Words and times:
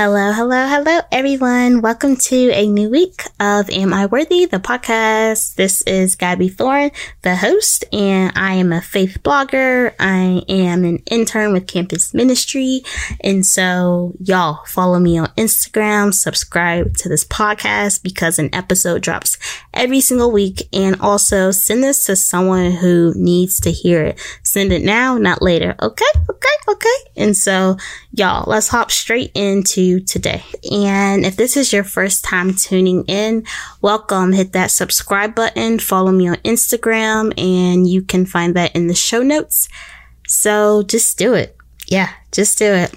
Hello, 0.00 0.32
hello, 0.32 0.66
hello, 0.66 1.00
everyone. 1.12 1.82
Welcome 1.82 2.16
to 2.32 2.50
a 2.52 2.66
new 2.66 2.88
week 2.88 3.20
of 3.40 3.70
Am 3.70 3.94
I 3.94 4.04
Worthy, 4.04 4.44
the 4.44 4.58
podcast. 4.58 5.54
This 5.54 5.80
is 5.82 6.14
Gabby 6.14 6.50
Thorne, 6.50 6.90
the 7.22 7.34
host, 7.34 7.86
and 7.90 8.30
I 8.36 8.52
am 8.52 8.70
a 8.70 8.82
faith 8.82 9.22
blogger. 9.22 9.94
I 9.98 10.42
am 10.46 10.84
an 10.84 10.98
intern 11.10 11.54
with 11.54 11.66
Campus 11.66 12.12
Ministry. 12.12 12.82
And 13.24 13.46
so, 13.46 14.12
y'all 14.20 14.62
follow 14.66 14.98
me 14.98 15.16
on 15.16 15.28
Instagram, 15.38 16.12
subscribe 16.12 16.94
to 16.98 17.08
this 17.08 17.24
podcast 17.24 18.02
because 18.02 18.38
an 18.38 18.54
episode 18.54 19.00
drops 19.02 19.38
every 19.72 20.02
single 20.02 20.30
week. 20.30 20.68
And 20.74 21.00
also 21.00 21.50
send 21.50 21.82
this 21.82 22.04
to 22.06 22.16
someone 22.16 22.72
who 22.72 23.14
needs 23.16 23.58
to 23.60 23.72
hear 23.72 24.04
it. 24.04 24.20
Send 24.42 24.70
it 24.70 24.84
now, 24.84 25.16
not 25.16 25.40
later. 25.40 25.74
Okay, 25.80 26.04
okay, 26.28 26.48
okay. 26.68 26.96
And 27.16 27.34
so, 27.34 27.78
y'all, 28.12 28.44
let's 28.46 28.68
hop 28.68 28.90
straight 28.90 29.32
into 29.34 30.00
today. 30.00 30.44
And 30.70 31.24
if 31.24 31.36
this 31.36 31.56
is 31.56 31.72
your 31.72 31.84
first 31.84 32.22
time 32.22 32.54
tuning 32.54 33.04
in, 33.06 33.29
welcome. 33.80 34.32
Hit 34.32 34.52
that 34.52 34.70
subscribe 34.70 35.34
button, 35.34 35.78
follow 35.78 36.12
me 36.12 36.28
on 36.28 36.36
Instagram, 36.36 37.32
and 37.38 37.88
you 37.88 38.02
can 38.02 38.26
find 38.26 38.54
that 38.56 38.74
in 38.74 38.86
the 38.86 38.94
show 38.94 39.22
notes. 39.22 39.68
So 40.26 40.82
just 40.82 41.18
do 41.18 41.34
it. 41.34 41.56
Yeah, 41.86 42.10
just 42.32 42.58
do 42.58 42.66
it. 42.66 42.94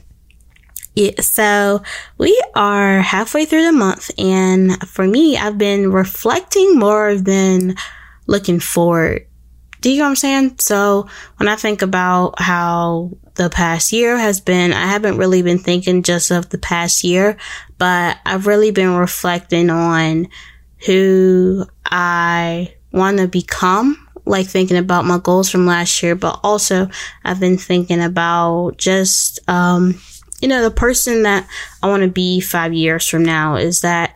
Yeah, 0.95 1.21
so 1.21 1.81
we 2.19 2.39
are 2.53 3.01
halfway 3.01 3.45
through 3.45 3.65
the 3.65 3.71
month, 3.71 4.11
and 4.19 4.79
for 4.87 5.07
me, 5.07 5.37
I've 5.37 5.57
been 5.57 5.91
reflecting 5.91 6.77
more 6.77 7.15
than 7.15 7.75
looking 8.27 8.59
forward. 8.59 9.25
Do 9.81 9.89
you 9.89 9.97
know 9.97 10.05
what 10.05 10.09
I'm 10.11 10.15
saying? 10.15 10.55
So 10.59 11.07
when 11.37 11.49
I 11.49 11.55
think 11.55 11.81
about 11.81 12.39
how 12.39 13.11
the 13.35 13.49
past 13.49 13.91
year 13.91 14.17
has 14.17 14.39
been, 14.39 14.73
I 14.73 14.87
haven't 14.87 15.17
really 15.17 15.41
been 15.41 15.59
thinking 15.59 16.03
just 16.03 16.31
of 16.31 16.49
the 16.49 16.57
past 16.57 17.03
year, 17.03 17.37
but 17.77 18.17
I've 18.25 18.47
really 18.47 18.71
been 18.71 18.95
reflecting 18.95 19.69
on 19.69 20.27
who 20.85 21.65
I 21.85 22.73
want 22.91 23.17
to 23.17 23.27
become, 23.27 24.07
like 24.25 24.47
thinking 24.47 24.77
about 24.77 25.05
my 25.05 25.17
goals 25.17 25.49
from 25.49 25.65
last 25.65 26.01
year, 26.03 26.15
but 26.15 26.39
also 26.43 26.89
I've 27.23 27.39
been 27.39 27.57
thinking 27.57 28.01
about 28.01 28.77
just, 28.77 29.39
um, 29.49 29.99
you 30.41 30.47
know, 30.47 30.61
the 30.61 30.71
person 30.71 31.23
that 31.23 31.47
I 31.81 31.87
want 31.87 32.03
to 32.03 32.09
be 32.09 32.39
five 32.39 32.73
years 32.73 33.07
from 33.07 33.23
now 33.23 33.55
is 33.55 33.81
that 33.81 34.15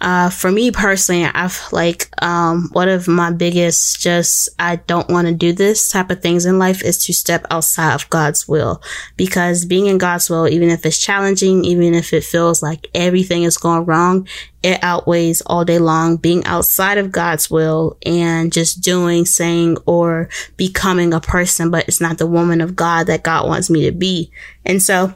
uh, 0.00 0.30
for 0.30 0.50
me 0.50 0.70
personally, 0.70 1.24
I've 1.24 1.60
like, 1.72 2.08
um, 2.22 2.70
one 2.72 2.88
of 2.88 3.06
my 3.06 3.30
biggest 3.30 4.00
just, 4.00 4.48
I 4.58 4.76
don't 4.76 5.10
want 5.10 5.26
to 5.26 5.34
do 5.34 5.52
this 5.52 5.90
type 5.90 6.10
of 6.10 6.22
things 6.22 6.46
in 6.46 6.58
life 6.58 6.82
is 6.82 7.04
to 7.04 7.12
step 7.12 7.44
outside 7.50 7.94
of 7.94 8.08
God's 8.08 8.48
will 8.48 8.82
because 9.16 9.66
being 9.66 9.86
in 9.86 9.98
God's 9.98 10.30
will, 10.30 10.48
even 10.48 10.70
if 10.70 10.86
it's 10.86 10.98
challenging, 10.98 11.66
even 11.66 11.92
if 11.92 12.14
it 12.14 12.24
feels 12.24 12.62
like 12.62 12.88
everything 12.94 13.42
is 13.42 13.58
going 13.58 13.84
wrong, 13.84 14.26
it 14.62 14.82
outweighs 14.82 15.42
all 15.42 15.66
day 15.66 15.78
long 15.78 16.16
being 16.16 16.44
outside 16.44 16.96
of 16.96 17.12
God's 17.12 17.50
will 17.50 17.98
and 18.06 18.52
just 18.52 18.80
doing, 18.80 19.26
saying, 19.26 19.76
or 19.84 20.30
becoming 20.56 21.12
a 21.12 21.20
person, 21.20 21.70
but 21.70 21.86
it's 21.88 22.00
not 22.00 22.16
the 22.16 22.26
woman 22.26 22.62
of 22.62 22.74
God 22.74 23.06
that 23.08 23.22
God 23.22 23.46
wants 23.46 23.68
me 23.68 23.84
to 23.84 23.92
be. 23.92 24.30
And 24.64 24.82
so 24.82 25.14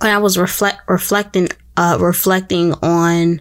when 0.00 0.12
I 0.12 0.18
was 0.18 0.38
reflect, 0.38 0.82
reflecting, 0.88 1.48
uh, 1.76 1.98
reflecting 2.00 2.74
on, 2.74 3.40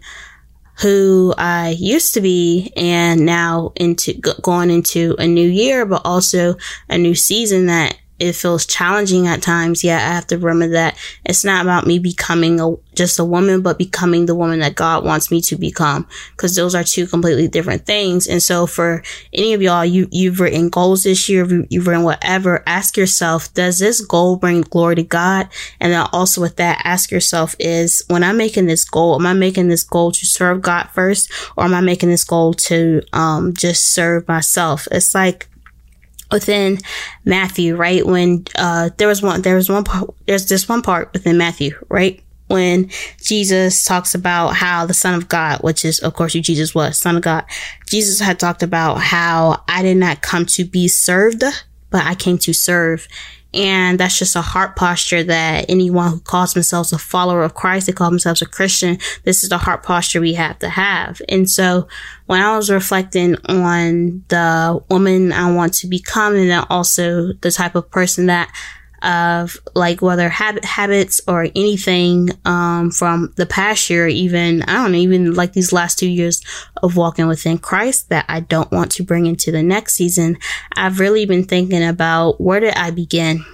who 0.83 1.33
I 1.37 1.69
used 1.79 2.13
to 2.15 2.21
be 2.21 2.73
and 2.75 3.25
now 3.25 3.71
into 3.77 4.13
going 4.13 4.69
into 4.69 5.15
a 5.17 5.25
new 5.25 5.47
year, 5.47 5.85
but 5.85 6.01
also 6.03 6.57
a 6.89 6.97
new 6.97 7.15
season 7.15 7.67
that 7.67 7.97
it 8.19 8.33
feels 8.33 8.65
challenging 8.65 9.27
at 9.27 9.41
times. 9.41 9.83
Yeah, 9.83 9.97
I 9.97 10.13
have 10.13 10.27
to 10.27 10.37
remember 10.37 10.73
that 10.73 10.97
it's 11.25 11.43
not 11.43 11.63
about 11.63 11.87
me 11.87 11.99
becoming 11.99 12.59
a, 12.59 12.75
just 12.93 13.19
a 13.19 13.25
woman, 13.25 13.61
but 13.61 13.77
becoming 13.77 14.25
the 14.25 14.35
woman 14.35 14.59
that 14.59 14.75
God 14.75 15.03
wants 15.03 15.31
me 15.31 15.41
to 15.41 15.55
become. 15.55 16.07
Cause 16.37 16.55
those 16.55 16.75
are 16.75 16.83
two 16.83 17.07
completely 17.07 17.47
different 17.47 17.85
things. 17.85 18.27
And 18.27 18.41
so 18.41 18.67
for 18.67 19.03
any 19.33 19.53
of 19.53 19.61
y'all, 19.61 19.83
you, 19.83 20.07
you've 20.11 20.39
written 20.39 20.69
goals 20.69 21.03
this 21.03 21.27
year, 21.27 21.65
you've 21.69 21.87
written 21.87 22.03
whatever, 22.03 22.63
ask 22.67 22.97
yourself, 22.97 23.53
does 23.53 23.79
this 23.79 23.99
goal 23.99 24.35
bring 24.35 24.61
glory 24.61 24.95
to 24.95 25.03
God? 25.03 25.49
And 25.79 25.91
then 25.91 26.07
also 26.13 26.39
with 26.39 26.57
that, 26.57 26.81
ask 26.83 27.11
yourself 27.11 27.55
is 27.59 28.03
when 28.07 28.23
I'm 28.23 28.37
making 28.37 28.67
this 28.67 28.85
goal, 28.85 29.15
am 29.15 29.25
I 29.25 29.33
making 29.33 29.69
this 29.69 29.83
goal 29.83 30.11
to 30.11 30.25
serve 30.25 30.61
God 30.61 30.89
first? 30.93 31.31
Or 31.57 31.65
am 31.65 31.73
I 31.73 31.81
making 31.81 32.09
this 32.09 32.23
goal 32.23 32.53
to, 32.53 33.01
um, 33.11 33.53
just 33.53 33.91
serve 33.91 34.27
myself? 34.27 34.87
It's 34.91 35.15
like, 35.15 35.49
within 36.33 36.79
Matthew, 37.23 37.75
right? 37.75 38.05
When, 38.05 38.45
uh, 38.57 38.89
there 38.97 39.07
was 39.07 39.21
one, 39.21 39.41
there 39.41 39.55
was 39.55 39.69
one 39.69 39.83
part, 39.83 40.13
there's 40.27 40.47
this 40.47 40.67
one 40.67 40.81
part 40.81 41.13
within 41.13 41.37
Matthew, 41.37 41.77
right? 41.89 42.21
When 42.47 42.89
Jesus 43.21 43.85
talks 43.85 44.13
about 44.13 44.49
how 44.49 44.85
the 44.85 44.93
son 44.93 45.15
of 45.15 45.29
God, 45.29 45.61
which 45.61 45.85
is, 45.85 45.99
of 45.99 46.13
course, 46.13 46.33
who 46.33 46.41
Jesus 46.41 46.75
was, 46.75 46.97
son 46.97 47.15
of 47.15 47.21
God, 47.21 47.45
Jesus 47.87 48.19
had 48.19 48.39
talked 48.39 48.63
about 48.63 48.95
how 48.95 49.63
I 49.67 49.81
did 49.81 49.97
not 49.97 50.21
come 50.21 50.45
to 50.47 50.65
be 50.65 50.87
served, 50.87 51.43
but 51.89 52.03
I 52.05 52.15
came 52.15 52.37
to 52.39 52.53
serve. 52.53 53.07
And 53.53 53.99
that's 53.99 54.17
just 54.17 54.35
a 54.35 54.41
heart 54.41 54.75
posture 54.75 55.23
that 55.23 55.65
anyone 55.69 56.11
who 56.11 56.19
calls 56.19 56.53
themselves 56.53 56.91
a 56.91 56.97
follower 56.97 57.43
of 57.43 57.53
Christ, 57.53 57.87
they 57.87 57.93
call 57.93 58.09
themselves 58.09 58.41
a 58.41 58.45
Christian. 58.45 58.97
This 59.23 59.43
is 59.43 59.49
the 59.49 59.57
heart 59.57 59.83
posture 59.83 60.21
we 60.21 60.33
have 60.33 60.59
to 60.59 60.69
have. 60.69 61.21
And 61.29 61.49
so 61.49 61.87
when 62.25 62.41
I 62.41 62.55
was 62.55 62.69
reflecting 62.69 63.35
on 63.45 64.23
the 64.29 64.83
woman 64.89 65.31
I 65.31 65.53
want 65.53 65.73
to 65.75 65.87
become 65.87 66.35
and 66.35 66.49
then 66.49 66.65
also 66.69 67.33
the 67.41 67.51
type 67.51 67.75
of 67.75 67.89
person 67.91 68.25
that 68.27 68.51
of 69.03 69.57
like 69.75 70.01
whether 70.01 70.29
habit 70.29 70.63
habits 70.63 71.21
or 71.27 71.47
anything 71.55 72.29
um, 72.45 72.91
from 72.91 73.33
the 73.35 73.45
past 73.45 73.89
year, 73.89 74.07
even 74.07 74.63
I 74.63 74.73
don't 74.75 74.93
know, 74.93 74.97
even 74.97 75.33
like 75.33 75.53
these 75.53 75.73
last 75.73 75.99
two 75.99 76.09
years 76.09 76.41
of 76.81 76.95
walking 76.95 77.27
within 77.27 77.57
Christ 77.57 78.09
that 78.09 78.25
I 78.29 78.39
don't 78.39 78.71
want 78.71 78.91
to 78.93 79.03
bring 79.03 79.25
into 79.25 79.51
the 79.51 79.63
next 79.63 79.93
season. 79.93 80.37
I've 80.75 80.99
really 80.99 81.25
been 81.25 81.43
thinking 81.43 81.83
about 81.83 82.39
where 82.39 82.59
did 82.59 82.75
I 82.75 82.91
begin. 82.91 83.45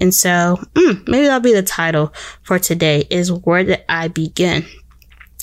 And 0.00 0.14
so 0.14 0.58
mm, 0.74 1.08
maybe 1.08 1.26
that'll 1.26 1.40
be 1.40 1.54
the 1.54 1.62
title 1.62 2.12
for 2.42 2.58
today 2.58 3.06
is 3.10 3.32
where 3.32 3.64
did 3.64 3.84
I 3.88 4.08
begin? 4.08 4.66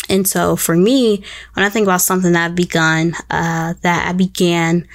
And 0.09 0.27
so 0.27 0.55
for 0.55 0.75
me, 0.75 1.23
when 1.53 1.65
I 1.65 1.69
think 1.69 1.85
about 1.85 2.01
something 2.01 2.33
that 2.33 2.45
I've 2.51 2.55
begun, 2.55 3.13
uh, 3.29 3.73
that 3.81 4.07
I 4.07 4.13
began 4.13 4.87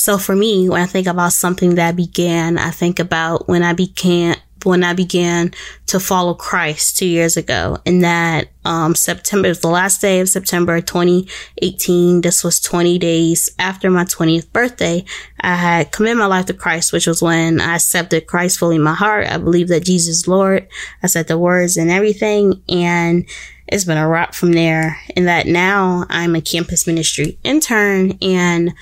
so 0.00 0.16
for 0.16 0.34
me, 0.34 0.66
when 0.66 0.80
I 0.80 0.86
think 0.86 1.06
about 1.06 1.34
something 1.34 1.74
that 1.74 1.94
began, 1.94 2.56
I 2.56 2.70
think 2.70 2.98
about 2.98 3.48
when 3.48 3.62
I 3.62 3.74
began 3.74 4.36
when 4.64 4.82
I 4.82 4.94
began 4.94 5.52
to 5.86 6.00
follow 6.00 6.32
Christ 6.34 6.96
two 6.96 7.06
years 7.06 7.36
ago. 7.36 7.78
And 7.84 8.02
that 8.02 8.48
um, 8.64 8.94
September 8.94 9.48
was 9.48 9.60
the 9.60 9.68
last 9.68 10.00
day 10.00 10.20
of 10.20 10.28
September 10.28 10.80
2018. 10.80 12.22
This 12.22 12.42
was 12.42 12.60
20 12.60 12.98
days 12.98 13.50
after 13.58 13.90
my 13.90 14.04
20th 14.04 14.50
birthday. 14.52 15.04
I 15.40 15.54
had 15.54 15.92
committed 15.92 16.18
my 16.18 16.26
life 16.26 16.46
to 16.46 16.54
Christ, 16.54 16.92
which 16.92 17.06
was 17.06 17.22
when 17.22 17.60
I 17.60 17.74
accepted 17.74 18.26
Christ 18.26 18.58
fully 18.58 18.76
in 18.76 18.82
my 18.82 18.94
heart. 18.94 19.26
I 19.26 19.36
believe 19.36 19.68
that 19.68 19.84
Jesus 19.84 20.26
Lord. 20.26 20.66
I 21.02 21.08
said 21.08 21.28
the 21.28 21.38
words 21.38 21.76
and 21.76 21.90
everything. 21.90 22.62
And 22.68 23.26
it's 23.66 23.84
been 23.84 23.98
a 23.98 24.08
wrap 24.08 24.34
from 24.34 24.52
there. 24.52 24.98
And 25.14 25.28
that 25.28 25.46
now 25.46 26.06
I'm 26.08 26.34
a 26.34 26.40
campus 26.40 26.86
ministry 26.86 27.38
intern 27.44 28.18
and 28.20 28.74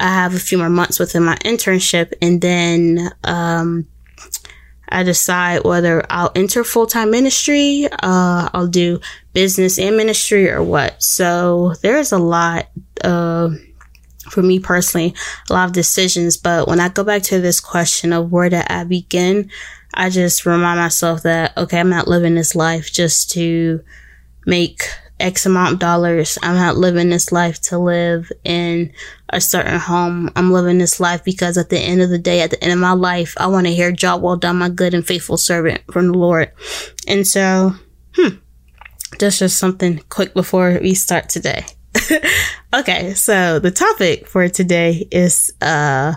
I 0.00 0.08
have 0.08 0.34
a 0.34 0.40
few 0.40 0.58
more 0.58 0.70
months 0.70 0.98
within 0.98 1.24
my 1.24 1.36
internship 1.36 2.12
and 2.22 2.40
then, 2.40 3.10
um, 3.24 3.86
I 4.90 5.02
decide 5.02 5.64
whether 5.64 6.04
I'll 6.10 6.32
enter 6.34 6.64
full 6.64 6.86
time 6.86 7.10
ministry, 7.10 7.86
uh, 7.90 8.48
I'll 8.54 8.68
do 8.68 9.00
business 9.32 9.78
and 9.78 9.96
ministry 9.96 10.50
or 10.50 10.62
what. 10.62 11.02
So 11.02 11.74
there's 11.82 12.12
a 12.12 12.18
lot, 12.18 12.68
uh, 13.04 13.50
for 14.30 14.42
me 14.42 14.58
personally, 14.58 15.14
a 15.50 15.52
lot 15.52 15.66
of 15.66 15.72
decisions. 15.74 16.36
But 16.36 16.68
when 16.68 16.80
I 16.80 16.88
go 16.88 17.04
back 17.04 17.22
to 17.24 17.40
this 17.40 17.60
question 17.60 18.12
of 18.12 18.32
where 18.32 18.48
did 18.48 18.64
I 18.68 18.84
begin, 18.84 19.50
I 19.94 20.10
just 20.10 20.46
remind 20.46 20.80
myself 20.80 21.22
that, 21.22 21.56
okay, 21.56 21.80
I'm 21.80 21.90
not 21.90 22.08
living 22.08 22.34
this 22.34 22.54
life 22.54 22.90
just 22.92 23.30
to 23.32 23.80
make 24.46 24.82
X 25.20 25.46
amount 25.46 25.74
of 25.74 25.78
dollars. 25.78 26.38
I'm 26.42 26.56
not 26.56 26.76
living 26.76 27.10
this 27.10 27.32
life 27.32 27.60
to 27.62 27.78
live 27.78 28.30
in 28.44 28.92
a 29.30 29.40
certain 29.40 29.78
home. 29.78 30.30
I'm 30.36 30.52
living 30.52 30.78
this 30.78 31.00
life 31.00 31.24
because 31.24 31.58
at 31.58 31.70
the 31.70 31.78
end 31.78 32.00
of 32.00 32.10
the 32.10 32.18
day, 32.18 32.40
at 32.40 32.50
the 32.50 32.62
end 32.62 32.72
of 32.72 32.78
my 32.78 32.92
life, 32.92 33.34
I 33.38 33.46
want 33.48 33.66
to 33.66 33.74
hear 33.74 33.92
job 33.92 34.22
well 34.22 34.36
done, 34.36 34.56
my 34.56 34.68
good 34.68 34.94
and 34.94 35.06
faithful 35.06 35.36
servant 35.36 35.82
from 35.92 36.08
the 36.08 36.18
Lord. 36.18 36.52
And 37.06 37.26
so, 37.26 37.74
hmm, 38.14 38.36
that's 39.18 39.38
just 39.38 39.58
something 39.58 40.00
quick 40.08 40.34
before 40.34 40.78
we 40.80 40.94
start 40.94 41.28
today. 41.28 41.64
okay. 42.74 43.14
So 43.14 43.58
the 43.58 43.70
topic 43.70 44.26
for 44.28 44.48
today 44.48 45.08
is, 45.10 45.52
uh, 45.60 46.14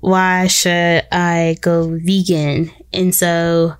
why 0.00 0.48
should 0.48 1.06
I 1.12 1.56
go 1.60 1.98
vegan? 2.02 2.72
And 2.92 3.14
so 3.14 3.76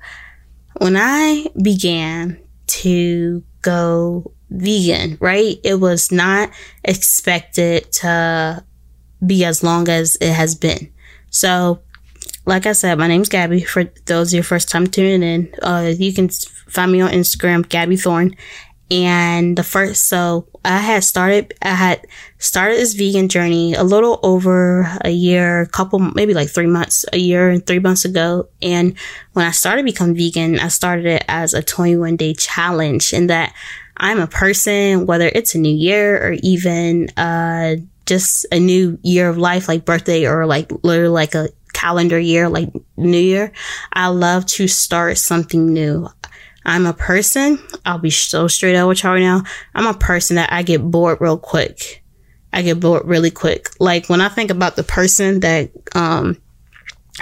when 0.76 0.96
I 0.96 1.46
began 1.60 2.40
to 2.66 3.42
go 3.60 4.32
vegan, 4.52 5.16
right? 5.20 5.58
It 5.64 5.80
was 5.80 6.12
not 6.12 6.50
expected 6.84 7.90
to 7.92 8.64
be 9.24 9.44
as 9.44 9.62
long 9.62 9.88
as 9.88 10.16
it 10.16 10.32
has 10.32 10.54
been. 10.54 10.92
So 11.30 11.80
like 12.44 12.66
I 12.66 12.72
said, 12.72 12.98
my 12.98 13.06
name's 13.06 13.28
Gabby. 13.28 13.62
For 13.62 13.84
those 14.06 14.32
of 14.32 14.34
your 14.34 14.44
first 14.44 14.68
time 14.68 14.86
tuning 14.86 15.22
in, 15.22 15.54
uh, 15.62 15.92
you 15.96 16.12
can 16.12 16.28
find 16.68 16.90
me 16.90 17.00
on 17.00 17.10
Instagram, 17.10 17.68
Gabby 17.68 17.96
Thorn. 17.96 18.34
And 18.90 19.56
the 19.56 19.62
first, 19.62 20.06
so 20.06 20.48
I 20.64 20.78
had 20.78 21.02
started, 21.02 21.54
I 21.62 21.74
had 21.74 22.06
started 22.38 22.76
this 22.76 22.92
vegan 22.92 23.28
journey 23.28 23.72
a 23.72 23.84
little 23.84 24.20
over 24.22 24.82
a 25.02 25.10
year, 25.10 25.62
a 25.62 25.68
couple, 25.68 25.98
maybe 25.98 26.34
like 26.34 26.50
three 26.50 26.66
months, 26.66 27.06
a 27.12 27.16
year 27.16 27.48
and 27.48 27.66
three 27.66 27.78
months 27.78 28.04
ago. 28.04 28.48
And 28.60 28.94
when 29.32 29.46
I 29.46 29.52
started 29.52 29.86
become 29.86 30.14
vegan, 30.14 30.58
I 30.58 30.68
started 30.68 31.06
it 31.06 31.24
as 31.26 31.54
a 31.54 31.62
21 31.62 32.16
day 32.16 32.34
challenge 32.34 33.14
and 33.14 33.30
that 33.30 33.54
I'm 34.02 34.20
a 34.20 34.26
person, 34.26 35.06
whether 35.06 35.28
it's 35.28 35.54
a 35.54 35.58
new 35.58 35.74
year 35.74 36.18
or 36.22 36.32
even, 36.42 37.08
uh, 37.16 37.76
just 38.04 38.44
a 38.50 38.58
new 38.58 38.98
year 39.02 39.28
of 39.28 39.38
life, 39.38 39.68
like 39.68 39.84
birthday 39.84 40.26
or 40.26 40.44
like 40.44 40.72
literally 40.82 41.08
like 41.08 41.36
a 41.36 41.48
calendar 41.72 42.18
year, 42.18 42.48
like 42.48 42.68
new 42.96 43.16
year. 43.18 43.52
I 43.92 44.08
love 44.08 44.44
to 44.46 44.66
start 44.66 45.18
something 45.18 45.72
new. 45.72 46.08
I'm 46.64 46.84
a 46.86 46.92
person, 46.92 47.58
I'll 47.86 47.98
be 47.98 48.10
so 48.10 48.48
straight 48.48 48.76
up 48.76 48.88
with 48.88 49.02
y'all 49.02 49.12
right 49.12 49.20
now. 49.20 49.42
I'm 49.74 49.86
a 49.86 49.98
person 49.98 50.36
that 50.36 50.52
I 50.52 50.62
get 50.62 50.82
bored 50.82 51.20
real 51.20 51.38
quick. 51.38 52.02
I 52.52 52.62
get 52.62 52.80
bored 52.80 53.06
really 53.06 53.30
quick. 53.30 53.68
Like 53.80 54.08
when 54.08 54.20
I 54.20 54.28
think 54.28 54.50
about 54.50 54.76
the 54.76 54.82
person 54.82 55.40
that, 55.40 55.70
um, 55.94 56.36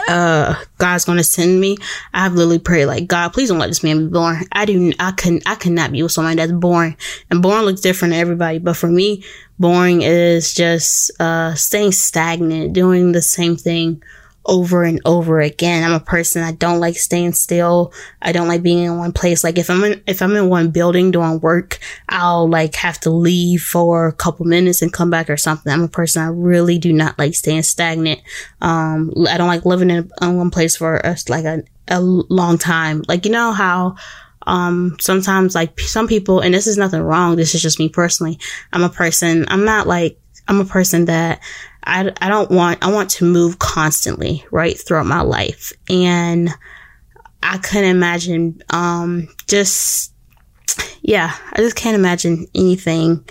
uh 0.09 0.55
God's 0.79 1.05
gonna 1.05 1.25
send 1.25 1.61
me, 1.61 1.77
I 2.15 2.23
have 2.23 2.35
literally 2.35 2.59
prayed 2.59 2.87
like 2.87 3.07
God, 3.07 3.33
please 3.33 3.49
don't 3.49 3.59
let 3.59 3.69
this 3.69 3.83
man 3.83 4.07
be 4.07 4.13
born. 4.13 4.45
I 4.53 4.65
do 4.65 4.93
I 5.01 5.13
can 5.13 5.41
I 5.47 5.55
cannot 5.57 5.93
be 5.93 6.03
with 6.03 6.13
somebody 6.13 6.37
that's 6.37 6.53
boring. 6.53 6.97
And 7.31 7.43
boring 7.43 7.65
looks 7.65 7.81
different 7.81 8.15
to 8.15 8.19
everybody, 8.19 8.59
but 8.59 8.77
for 8.77 8.89
me, 8.89 9.25
boring 9.59 10.03
is 10.03 10.55
just 10.55 11.11
uh 11.21 11.55
staying 11.55 11.93
stagnant, 11.93 12.73
doing 12.73 13.13
the 13.13 13.23
same 13.23 13.57
thing 13.57 14.03
over 14.47 14.83
and 14.83 15.01
over 15.05 15.41
again. 15.41 15.85
I'm 15.85 15.93
a 15.93 16.01
person 16.01 16.43
I 16.43 16.53
don't 16.53 16.81
like 16.81 16.97
staying 16.97 17.33
still. 17.33 17.93
I 18.23 18.33
don't 18.33 18.49
like 18.49 18.63
being 18.63 18.85
in 18.85 18.99
one 18.99 19.13
place. 19.13 19.45
Like 19.45 19.59
if 19.59 19.69
I'm 19.71 19.85
in 19.85 20.03
if 20.07 20.23
I'm 20.23 20.35
in 20.35 20.49
one 20.49 20.71
building 20.71 21.11
doing 21.11 21.41
work, 21.41 21.79
I'll 22.09 22.49
like 22.49 22.75
have 22.77 22.99
to 23.01 23.11
leave 23.11 23.63
for 23.63 24.07
a 24.07 24.13
couple 24.13 24.47
minutes 24.47 24.83
and 24.83 24.93
come 24.93 25.11
back 25.11 25.29
or 25.29 25.37
something. 25.37 25.73
I'm 25.73 25.83
a 25.83 25.89
person 25.89 26.23
I 26.23 26.29
really 26.29 26.79
do 26.79 26.93
not 26.93 27.19
like 27.19 27.35
staying 27.35 27.63
stagnant. 27.63 28.21
Um 28.61 29.13
I 29.29 29.37
don't 29.37 29.49
like 29.49 29.65
living 29.65 29.91
in, 29.91 30.11
in 30.21 30.37
one 30.37 30.51
place 30.51 30.77
for 30.77 30.97
a, 30.97 31.17
like 31.29 31.45
a, 31.45 31.63
a 31.89 32.01
long 32.01 32.59
time. 32.59 33.03
Like 33.09 33.27
you 33.27 33.33
know 33.33 33.53
how 33.53 33.97
um 34.47 34.97
sometimes 35.01 35.55
like 35.55 35.79
some 35.81 36.09
people 36.09 36.41
and 36.41 36.55
this 36.55 36.67
is 36.67 36.79
nothing 36.79 37.03
wrong 37.03 37.37
this 37.37 37.55
is 37.55 37.61
just 37.61 37.79
me 37.79 37.91
personally 37.91 38.39
i'm 38.73 38.83
a 38.83 38.89
person 38.89 39.45
i'm 39.49 39.67
not 39.67 39.87
like 39.87 40.19
i'm 40.49 40.61
a 40.61 40.65
person 40.65 41.05
that 41.05 41.41
I, 41.85 42.13
I 42.21 42.29
don't 42.29 42.51
want, 42.51 42.85
I 42.85 42.91
want 42.93 43.11
to 43.11 43.25
move 43.25 43.59
constantly, 43.59 44.45
right, 44.51 44.79
throughout 44.79 45.07
my 45.07 45.23
life. 45.23 45.73
And 45.89 46.51
I 47.43 47.59
couldn't 47.59 47.91
imagine, 47.91 48.63
um, 48.71 49.29
just, 49.47 50.13
yeah, 51.03 51.35
I 51.53 51.59
just 51.59 51.77
can't 51.77 51.97
imagine 51.97 52.47
anything 52.55 53.25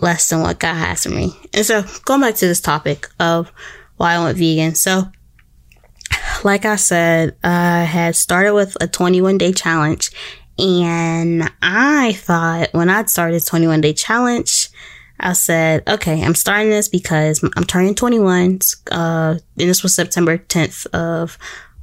less 0.00 0.28
than 0.28 0.40
what 0.40 0.58
God 0.58 0.74
has 0.74 1.02
for 1.02 1.10
me. 1.10 1.36
And 1.52 1.66
so 1.66 1.84
going 2.04 2.22
back 2.22 2.36
to 2.36 2.46
this 2.46 2.60
topic 2.60 3.08
of 3.20 3.52
why 3.96 4.14
I 4.14 4.24
went 4.24 4.38
vegan. 4.38 4.74
So, 4.74 5.04
like 6.44 6.64
I 6.64 6.76
said, 6.76 7.36
I 7.44 7.84
had 7.84 8.16
started 8.16 8.54
with 8.54 8.76
a 8.80 8.88
21 8.88 9.38
day 9.38 9.52
challenge 9.52 10.10
and 10.58 11.50
I 11.62 12.12
thought 12.12 12.68
when 12.72 12.90
I'd 12.90 13.10
started 13.10 13.44
21 13.44 13.80
day 13.80 13.92
challenge, 13.92 14.61
I 15.20 15.34
said, 15.34 15.82
okay, 15.88 16.22
I'm 16.22 16.34
starting 16.34 16.70
this 16.70 16.88
because 16.88 17.42
I'm 17.56 17.64
turning 17.64 17.94
21. 17.94 18.60
Uh, 18.90 19.38
and 19.58 19.68
this 19.68 19.82
was 19.82 19.94
September 19.94 20.38
10th 20.38 20.86
of, 20.88 21.38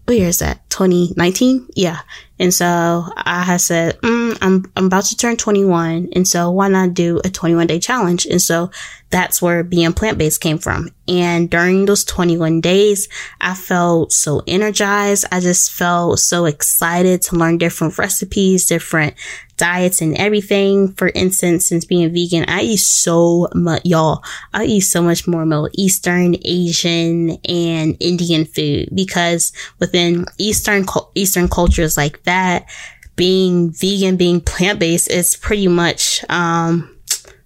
what 0.10 0.18
year 0.18 0.28
is 0.28 0.40
that? 0.40 0.68
2019? 0.72 1.68
Yeah. 1.76 2.00
And 2.40 2.52
so 2.52 3.06
I 3.16 3.44
had 3.44 3.62
said, 3.62 4.02
mm, 4.02 4.36
I'm, 4.42 4.66
I'm 4.76 4.86
about 4.86 5.04
to 5.06 5.16
turn 5.16 5.38
21. 5.38 6.10
And 6.14 6.28
so 6.28 6.50
why 6.50 6.68
not 6.68 6.96
do 6.96 7.22
a 7.24 7.30
21 7.30 7.68
day 7.68 7.80
challenge? 7.80 8.26
And 8.26 8.42
so 8.42 8.72
that's 9.12 9.40
where 9.40 9.64
being 9.64 9.94
plant 9.94 10.18
based 10.18 10.42
came 10.42 10.58
from. 10.58 10.90
And 11.08 11.48
during 11.48 11.86
those 11.86 12.04
21 12.06 12.60
days, 12.60 13.08
I 13.40 13.54
felt 13.54 14.12
so 14.12 14.42
energized. 14.48 15.26
I 15.32 15.42
just 15.42 15.72
felt 15.72 16.18
so 16.18 16.46
excited 16.46 17.22
to 17.24 17.36
learn 17.36 17.60
different 17.60 17.98
recipes, 18.00 18.66
different 18.66 19.14
diets 19.60 20.02
and 20.02 20.18
everything. 20.18 20.94
For 20.94 21.12
instance, 21.14 21.68
since 21.68 21.86
being 21.86 22.12
vegan, 22.12 22.46
I 22.48 22.62
eat 22.62 22.78
so 22.78 23.48
much, 23.54 23.86
y'all. 23.86 24.24
I 24.54 24.66
eat 24.66 24.82
so 24.82 25.04
much 25.04 25.28
more 25.28 25.46
Middle 25.46 25.70
Eastern, 25.74 26.36
Asian, 26.44 27.38
and 27.48 27.96
Indian 28.00 28.46
food 28.46 28.90
because 28.96 29.52
within 29.78 30.26
Eastern, 30.40 30.86
Eastern 31.14 31.48
cultures 31.48 31.98
like 31.98 32.24
that, 32.24 32.68
being 33.16 33.72
vegan, 33.72 34.16
being 34.16 34.42
plant 34.42 34.80
based 34.80 35.12
is 35.12 35.36
pretty 35.36 35.68
much, 35.68 36.24
um, 36.30 36.98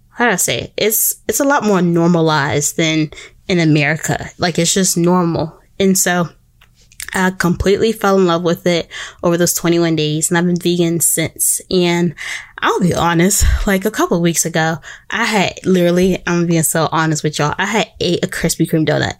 how 0.09 0.25
do 0.25 0.31
I 0.31 0.35
say 0.37 0.59
it? 0.61 0.73
It's, 0.77 1.15
it's 1.27 1.39
a 1.39 1.45
lot 1.45 1.63
more 1.63 1.81
normalized 1.81 2.77
than 2.77 3.09
in 3.47 3.59
America. 3.59 4.29
Like 4.37 4.59
it's 4.59 4.73
just 4.73 4.95
normal. 4.95 5.59
And 5.79 5.97
so 5.97 6.29
I 7.13 7.31
completely 7.31 7.91
fell 7.91 8.17
in 8.17 8.25
love 8.25 8.43
with 8.43 8.65
it 8.67 8.89
over 9.23 9.37
those 9.37 9.53
21 9.53 9.95
days 9.95 10.29
and 10.29 10.37
I've 10.37 10.45
been 10.45 10.55
vegan 10.55 10.99
since. 10.99 11.61
And 11.69 12.15
I'll 12.59 12.79
be 12.79 12.93
honest, 12.93 13.45
like 13.67 13.85
a 13.85 13.91
couple 13.91 14.21
weeks 14.21 14.45
ago, 14.45 14.77
I 15.09 15.25
had 15.25 15.65
literally, 15.65 16.23
I'm 16.25 16.47
being 16.47 16.63
so 16.63 16.89
honest 16.91 17.23
with 17.23 17.39
y'all, 17.39 17.55
I 17.57 17.65
had 17.65 17.91
ate 17.99 18.23
a 18.23 18.27
Krispy 18.27 18.69
Kreme 18.69 18.87
donut 18.87 19.15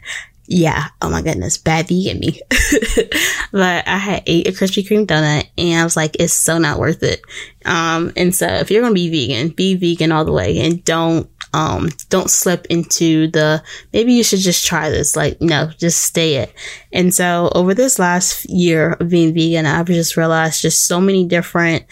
yeah, 0.48 0.90
oh 1.02 1.10
my 1.10 1.22
goodness, 1.22 1.58
bad 1.58 1.88
vegan 1.88 2.20
me. 2.20 2.40
but 3.52 3.88
I 3.88 3.98
had 3.98 4.24
ate 4.26 4.48
a 4.48 4.52
Krispy 4.52 4.86
Kreme 4.86 5.08
donut 5.08 5.48
and 5.58 5.80
I 5.80 5.84
was 5.84 5.96
like, 5.96 6.18
it's 6.20 6.34
so 6.34 6.58
not 6.58 6.80
worth 6.80 7.02
it. 7.02 7.22
Um, 7.66 8.12
and 8.18 8.36
so 8.36 8.48
if 8.48 8.70
you're 8.70 8.82
going 8.82 8.94
to 8.94 8.96
be 8.96 9.10
vegan, 9.10 9.50
be 9.50 9.76
vegan 9.76 10.12
all 10.12 10.26
the 10.26 10.34
way 10.34 10.60
and 10.60 10.84
don't, 10.84 11.30
um, 11.54 11.90
don't 12.10 12.30
slip 12.30 12.66
into 12.68 13.28
the, 13.28 13.64
maybe 13.94 14.14
you 14.14 14.24
should 14.24 14.40
just 14.40 14.66
try 14.66 14.90
this. 14.90 15.16
Like, 15.16 15.40
no, 15.42 15.70
just 15.78 16.02
stay 16.02 16.36
it. 16.36 16.54
And 16.92 17.14
so 17.14 17.52
over 17.56 17.74
this 17.74 18.00
last 18.00 18.50
year 18.50 18.94
of 18.94 19.10
being 19.10 19.34
vegan, 19.34 19.66
I've 19.66 19.86
just 19.88 20.18
realized 20.18 20.62
just 20.62 20.86
so 20.86 21.00
many 21.00 21.26
different, 21.26 21.86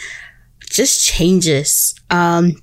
just 0.70 1.06
changes. 1.06 1.94
Um, 2.10 2.62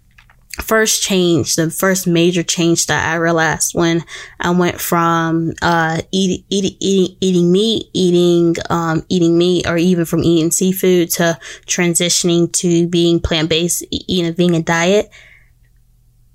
first 0.63 1.03
change, 1.03 1.55
the 1.55 1.71
first 1.71 2.07
major 2.07 2.43
change 2.43 2.87
that 2.87 3.13
I 3.13 3.17
realized 3.17 3.75
when 3.75 4.05
I 4.41 4.51
went 4.51 4.81
from 4.81 5.53
uh 5.63 6.01
eating 6.11 6.45
eating 6.51 6.77
eating, 6.81 7.17
eating 7.21 7.53
meat, 7.53 7.85
eating 7.93 8.57
um 8.69 9.05
eating 9.09 9.39
meat, 9.39 9.69
or 9.69 9.77
even 9.77 10.05
from 10.05 10.25
eating 10.25 10.51
seafood 10.51 11.11
to 11.11 11.39
transitioning 11.67 12.53
to 12.55 12.89
being 12.89 13.21
plant 13.21 13.49
based, 13.49 13.85
eating 13.91 14.27
a 14.27 14.33
vegan 14.33 14.63
diet, 14.63 15.11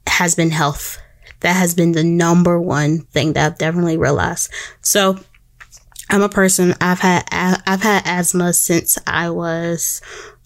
has 0.08 0.36
been 0.36 0.52
health. 0.52 0.98
That 1.42 1.54
has 1.54 1.76
been 1.76 1.92
the 1.92 2.04
number 2.04 2.60
one 2.60 3.00
thing 3.00 3.34
that 3.34 3.46
I've 3.46 3.58
definitely 3.58 3.98
realized. 3.98 4.52
So. 4.82 5.20
I'm 6.10 6.22
a 6.22 6.30
person. 6.30 6.76
I've 6.80 7.00
had 7.00 7.24
I've 7.32 7.82
had 7.82 8.04
asthma 8.06 8.54
since 8.54 9.00
I 9.08 9.32
was 9.32 10.02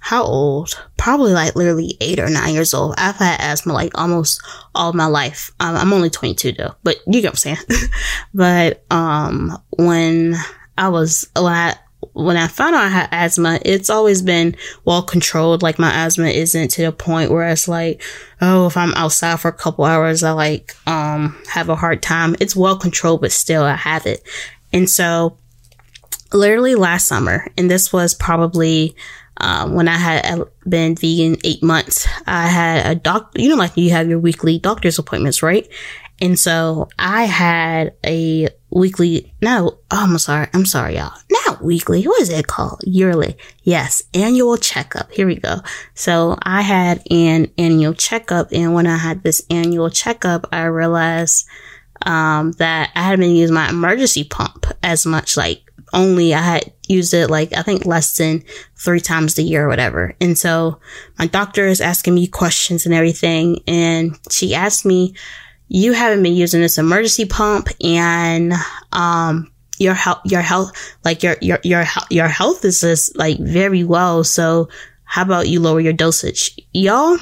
how 0.08 0.24
old? 0.24 0.82
Probably 0.96 1.34
like 1.34 1.56
literally 1.58 1.98
eight 2.00 2.18
or 2.18 2.30
nine 2.30 2.54
years 2.54 2.74
old. 2.74 2.96
I've 2.98 3.18
had 3.18 3.42
asthma 3.42 3.74
like 3.74 3.92
almost 3.98 4.42
all 4.74 4.94
my 4.94 5.08
life. 5.08 5.52
Um, 5.60 5.76
I'm 5.76 5.92
only 5.92 6.10
22 6.10 6.54
though, 6.54 6.76
but 6.84 6.96
you 7.06 7.22
get 7.22 7.26
what 7.26 7.32
I'm 7.32 7.36
saying. 7.36 7.58
but, 8.34 8.86
um, 8.90 9.62
when 9.78 10.36
I 10.78 10.88
was, 10.88 11.30
when 11.36 11.52
I, 11.52 11.76
when 12.18 12.36
I 12.36 12.48
found 12.48 12.76
out 12.76 12.86
I 12.86 12.90
had 12.90 13.10
asthma, 13.12 13.60
it's 13.64 13.90
always 13.90 14.24
been 14.24 14.56
well 14.86 15.04
controlled. 15.04 15.62
Like 15.62 15.78
my 15.78 16.06
asthma 16.06 16.28
isn't 16.28 16.70
to 16.70 16.82
the 16.82 16.92
point 16.92 17.30
where 17.30 17.48
it's 17.48 17.68
like, 17.68 18.02
oh, 18.42 18.66
if 18.66 18.76
I'm 18.76 18.94
outside 18.96 19.40
for 19.40 19.50
a 19.50 19.54
couple 19.54 19.86
hours, 19.86 20.24
I 20.24 20.32
like, 20.32 20.76
um, 20.88 21.40
have 21.48 21.70
a 21.70 21.76
hard 21.76 22.02
time. 22.02 22.36
It's 22.40 22.56
well 22.56 22.78
controlled, 22.78 23.22
but 23.22 23.32
still 23.32 23.64
I 23.64 23.76
have 23.76 24.08
it. 24.08 24.28
And 24.74 24.90
so 24.90 25.38
literally 26.34 26.74
last 26.74 27.08
summer, 27.08 27.48
and 27.56 27.70
this 27.70 27.94
was 27.94 28.16
probably, 28.16 28.96
um, 29.38 29.76
when 29.76 29.88
I 29.88 29.98
had 29.98 30.42
been 30.68 30.96
vegan 30.96 31.38
eight 31.44 31.62
months, 31.62 32.08
I 32.26 32.48
had 32.48 32.88
a 32.88 32.96
doctor, 32.96 33.40
you 33.40 33.50
know, 33.50 33.56
like 33.56 33.78
you 33.78 33.92
have 33.92 34.10
your 34.10 34.20
weekly 34.20 34.58
doctor's 34.58 34.98
appointments, 34.98 35.44
right? 35.44 35.68
And 36.20 36.40
so 36.40 36.90
I 36.98 37.26
had 37.26 37.94
a 38.04 38.50
weekly, 38.72 39.32
no, 39.40 39.78
oh, 39.92 40.04
I'm 40.04 40.18
sorry. 40.18 40.48
I'm 40.54 40.66
sorry, 40.66 40.96
y'all. 40.96 41.14
Not 41.58 41.66
weekly. 41.66 42.04
What 42.04 42.22
is 42.22 42.30
it 42.30 42.48
called? 42.48 42.82
Yearly. 42.84 43.36
Yes. 43.64 44.04
Annual 44.14 44.58
checkup. 44.58 45.12
Here 45.12 45.26
we 45.26 45.38
go. 45.38 45.58
So 45.96 46.38
I 46.44 46.62
had 46.62 47.02
an 47.12 47.52
annual 47.58 47.94
checkup. 47.94 48.52
And 48.52 48.74
when 48.74 48.86
I 48.86 48.98
had 48.98 49.24
this 49.24 49.42
annual 49.50 49.90
checkup, 49.90 50.48
I 50.52 50.66
realized, 50.66 51.48
um, 52.06 52.52
that 52.54 52.92
I 52.96 53.02
hadn't 53.02 53.22
been 53.22 53.36
using 53.36 53.56
my 53.56 53.70
emergency 53.70 54.24
pump 54.24 54.68
as 54.84 55.06
much, 55.06 55.36
like 55.36 55.64
only 55.94 56.34
I 56.34 56.42
had 56.42 56.74
used 56.88 57.14
it 57.14 57.30
like 57.30 57.54
I 57.54 57.64
think 57.64 57.86
less 57.86 58.18
than 58.18 58.44
three 58.76 59.00
times 59.00 59.38
a 59.40 59.42
year 59.42 59.66
or 59.66 59.68
whatever. 59.68 60.14
And 60.22 60.38
so 60.38 60.80
my 61.18 61.26
doctor 61.26 61.66
is 61.66 61.82
asking 61.82 62.14
me 62.14 62.28
questions 62.28 62.86
and 62.86 62.94
everything. 62.94 63.62
And 63.68 64.20
she 64.30 64.54
asked 64.54 64.86
me, 64.86 65.16
you 65.70 65.94
haven't 65.94 66.24
been 66.24 66.36
using 66.36 66.62
this 66.62 66.78
emergency 66.78 67.26
pump 67.26 67.70
and, 67.84 68.54
um, 68.92 69.52
your 69.78 69.94
health, 69.94 70.22
your 70.26 70.42
health, 70.42 70.72
like 71.04 71.24
your, 71.24 71.38
your, 71.42 71.60
your, 71.64 71.86
your 72.10 72.28
health 72.28 72.66
is 72.66 72.82
just 72.82 73.18
like 73.18 73.38
very 73.40 73.84
well. 73.84 74.24
So 74.24 74.70
how 75.04 75.22
about 75.22 75.48
you 75.48 75.60
lower 75.60 75.80
your 75.80 75.94
dosage? 75.94 76.60
Y'all, 76.74 77.18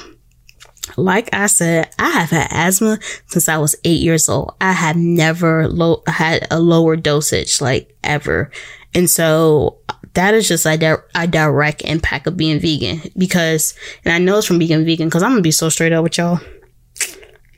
like 0.96 1.28
I 1.32 1.46
said, 1.46 1.90
I 1.98 2.10
have 2.10 2.30
had 2.30 2.48
asthma 2.50 2.98
since 3.26 3.48
I 3.48 3.58
was 3.58 3.76
eight 3.84 4.00
years 4.00 4.28
old. 4.28 4.54
I 4.60 4.72
have 4.72 4.96
never 4.96 5.68
low, 5.68 6.02
had 6.06 6.46
a 6.50 6.60
lower 6.60 6.96
dosage 6.96 7.60
like 7.60 7.96
ever. 8.02 8.50
And 8.94 9.10
so 9.10 9.78
that 10.14 10.34
is 10.34 10.48
just 10.48 10.64
a, 10.66 10.76
di- 10.76 10.96
a 11.14 11.26
direct 11.26 11.82
impact 11.82 12.26
of 12.26 12.36
being 12.36 12.60
vegan 12.60 13.02
because, 13.16 13.74
and 14.04 14.14
I 14.14 14.18
know 14.18 14.38
it's 14.38 14.46
from 14.46 14.58
being 14.58 14.84
vegan 14.84 15.08
because 15.08 15.22
I'm 15.22 15.30
going 15.30 15.38
to 15.38 15.46
be 15.46 15.50
so 15.50 15.68
straight 15.68 15.92
up 15.92 16.02
with 16.02 16.18
y'all. 16.18 16.40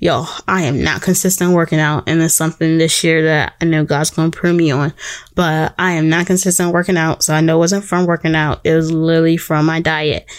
Yo, 0.00 0.24
I 0.46 0.62
am 0.62 0.84
not 0.84 1.02
consistent 1.02 1.52
working 1.52 1.80
out 1.80 2.04
and 2.06 2.22
it's 2.22 2.34
something 2.34 2.78
this 2.78 3.02
year 3.02 3.24
that 3.24 3.54
I 3.60 3.64
know 3.64 3.84
God's 3.84 4.10
going 4.10 4.30
to 4.30 4.38
prove 4.38 4.54
me 4.54 4.70
on, 4.70 4.92
but 5.34 5.74
I 5.76 5.92
am 5.92 6.08
not 6.08 6.26
consistent 6.26 6.72
working 6.72 6.96
out. 6.96 7.24
So 7.24 7.34
I 7.34 7.40
know 7.40 7.56
it 7.56 7.58
wasn't 7.58 7.84
from 7.84 8.06
working 8.06 8.36
out. 8.36 8.60
It 8.62 8.74
was 8.74 8.92
literally 8.92 9.36
from 9.36 9.66
my 9.66 9.80
diet. 9.80 10.30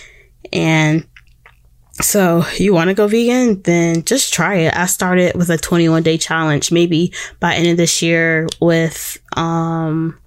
And 0.53 1.05
so 2.01 2.45
you 2.57 2.73
want 2.73 2.89
to 2.89 2.93
go 2.93 3.07
vegan? 3.07 3.61
Then 3.63 4.03
just 4.03 4.33
try 4.33 4.55
it. 4.55 4.75
I 4.75 4.85
started 4.85 5.35
with 5.35 5.49
a 5.49 5.57
21 5.57 6.03
day 6.03 6.17
challenge, 6.17 6.71
maybe 6.71 7.13
by 7.41 7.55
end 7.55 7.67
of 7.67 7.77
this 7.77 8.01
year 8.01 8.47
with, 8.61 9.17
um, 9.35 10.17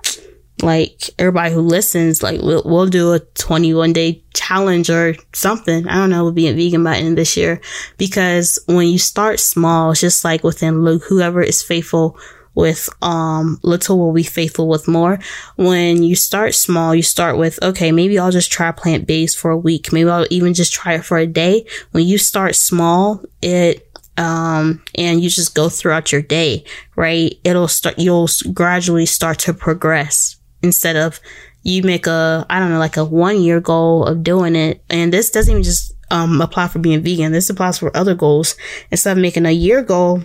like 0.62 1.11
everybody 1.19 1.52
who 1.52 1.61
listens, 1.61 2.23
like 2.23 2.40
we'll, 2.40 2.62
we'll 2.64 2.87
do 2.87 3.12
a 3.12 3.21
21 3.21 3.92
day 3.92 4.23
challenge 4.35 4.90
or 4.90 5.14
something. 5.33 5.88
I 5.88 5.95
don't 5.95 6.11
know, 6.11 6.25
we'll 6.25 6.33
be 6.33 6.49
a 6.49 6.54
vegan 6.54 6.85
by 6.85 6.97
end 6.97 7.19
this 7.19 7.37
year 7.37 7.61
because 7.99 8.59
when 8.66 8.88
you 8.88 8.99
start 8.99 9.40
small, 9.40 9.92
just 9.92 10.25
like 10.25 10.45
within 10.45 10.85
Luke, 10.85 11.04
whoever 11.04 11.42
is 11.42 11.62
faithful 11.62 12.19
with 12.54 12.90
um 13.00 13.59
little 13.62 13.99
will 13.99 14.12
be 14.12 14.23
faithful 14.23 14.69
with 14.69 14.88
more. 14.88 15.19
When 15.57 16.02
you 16.02 16.14
start 16.14 16.54
small, 16.54 16.95
you 16.95 17.02
start 17.02 17.38
with 17.38 17.62
okay, 17.62 17.92
maybe 17.92 18.19
I'll 18.19 18.31
just 18.31 18.52
try 18.52 18.71
plant 18.73 19.07
based 19.07 19.38
for 19.38 19.50
a 19.50 19.57
week. 19.57 19.92
Maybe 19.92 20.11
I'll 20.11 20.26
even 20.31 20.54
just 20.54 20.73
try 20.73 20.95
it 20.95 21.04
for 21.04 21.19
a 21.19 21.26
day. 21.26 21.66
When 21.92 22.04
you 22.04 22.19
start 22.19 22.54
small, 22.54 23.23
it 23.40 23.88
um 24.19 24.83
and 24.97 25.23
you 25.23 25.31
just 25.31 25.54
go 25.54 25.69
throughout 25.69 26.12
your 26.12 26.23
day, 26.23 26.64
right? 26.97 27.35
It'll 27.45 27.69
start 27.69 27.99
you'll 27.99 28.28
gradually 28.52 29.07
start 29.07 29.38
to 29.40 29.54
progress 29.54 30.37
instead 30.62 30.97
of 30.97 31.21
you 31.62 31.83
make 31.83 32.07
a 32.07 32.47
I 32.50 32.59
don't 32.59 32.71
know 32.71 32.78
like 32.78 32.97
a 32.97 33.04
one 33.04 33.40
year 33.40 33.61
goal 33.61 34.04
of 34.07 34.23
doing 34.23 34.57
it. 34.57 34.85
And 34.90 35.12
this 35.12 35.31
doesn't 35.31 35.50
even 35.50 35.62
just 35.62 35.92
um 36.11 36.40
apply 36.40 36.69
for 36.69 36.78
being 36.78 37.02
vegan. 37.02 37.33
This 37.33 37.50
applies 37.50 37.78
for 37.78 37.97
other 37.97 38.14
goals. 38.14 38.57
Instead 38.90 39.16
of 39.16 39.23
making 39.23 39.47
a 39.47 39.50
year 39.50 39.83
goal, 39.83 40.23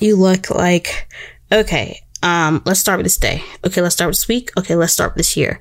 you 0.00 0.16
look 0.16 0.50
like 0.50 1.08
Okay, 1.52 2.00
um, 2.22 2.62
let's 2.64 2.80
start 2.80 2.98
with 2.98 3.04
this 3.04 3.18
day. 3.18 3.42
Okay, 3.64 3.80
let's 3.80 3.94
start 3.94 4.08
with 4.08 4.16
this 4.16 4.28
week. 4.28 4.50
Okay, 4.58 4.74
let's 4.74 4.92
start 4.92 5.12
with 5.12 5.18
this 5.18 5.36
year. 5.36 5.60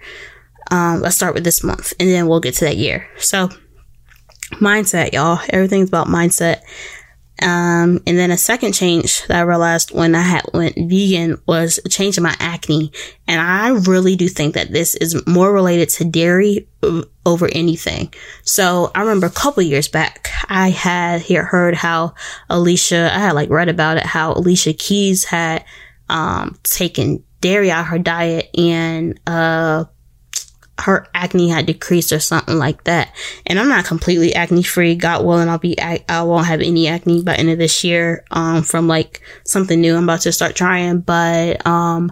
Um, 0.71 1.01
let's 1.01 1.15
start 1.15 1.35
with 1.35 1.43
this 1.43 1.63
month, 1.63 1.93
and 1.99 2.09
then 2.09 2.27
we'll 2.27 2.39
get 2.39 2.55
to 2.55 2.65
that 2.65 2.77
year. 2.77 3.07
So, 3.17 3.49
mindset, 4.53 5.13
y'all. 5.13 5.39
Everything's 5.49 5.89
about 5.89 6.07
mindset. 6.07 6.61
Um, 7.41 8.01
and 8.05 8.17
then 8.17 8.31
a 8.31 8.37
second 8.37 8.73
change 8.73 9.25
that 9.27 9.37
I 9.37 9.41
realized 9.41 9.91
when 9.91 10.15
I 10.15 10.21
had 10.21 10.45
went 10.53 10.75
vegan 10.75 11.41
was 11.47 11.79
a 11.83 11.89
change 11.89 12.15
in 12.15 12.23
my 12.23 12.35
acne. 12.39 12.91
And 13.27 13.41
I 13.41 13.69
really 13.69 14.15
do 14.15 14.27
think 14.27 14.53
that 14.53 14.71
this 14.71 14.95
is 14.95 15.25
more 15.27 15.51
related 15.51 15.89
to 15.89 16.05
dairy 16.05 16.67
over 17.25 17.49
anything. 17.51 18.13
So 18.43 18.91
I 18.93 19.01
remember 19.01 19.25
a 19.25 19.31
couple 19.31 19.63
years 19.63 19.87
back, 19.87 20.29
I 20.47 20.69
had 20.69 21.21
here 21.21 21.43
heard 21.43 21.75
how 21.75 22.13
Alicia, 22.49 23.11
I 23.13 23.19
had 23.19 23.33
like 23.33 23.49
read 23.49 23.69
about 23.69 23.97
it, 23.97 24.05
how 24.05 24.33
Alicia 24.33 24.73
Keys 24.73 25.25
had, 25.25 25.65
um, 26.09 26.57
taken 26.63 27.23
dairy 27.41 27.71
out 27.71 27.81
of 27.81 27.87
her 27.87 27.99
diet 27.99 28.49
and, 28.57 29.19
uh, 29.27 29.85
her 30.79 31.07
acne 31.13 31.49
had 31.49 31.67
decreased 31.67 32.11
or 32.11 32.19
something 32.19 32.57
like 32.57 32.83
that. 32.85 33.15
And 33.45 33.59
I'm 33.59 33.69
not 33.69 33.85
completely 33.85 34.33
acne 34.33 34.63
free. 34.63 34.95
God 34.95 35.23
willing, 35.23 35.47
I'll 35.47 35.59
be, 35.59 35.79
I 35.79 36.23
won't 36.23 36.47
have 36.47 36.61
any 36.61 36.87
acne 36.87 37.21
by 37.21 37.35
end 37.35 37.51
of 37.51 37.59
this 37.59 37.83
year, 37.83 38.25
um, 38.31 38.63
from 38.63 38.87
like 38.87 39.21
something 39.45 39.79
new 39.79 39.95
I'm 39.95 40.05
about 40.05 40.21
to 40.21 40.31
start 40.31 40.55
trying. 40.55 41.01
But, 41.01 41.65
um, 41.67 42.11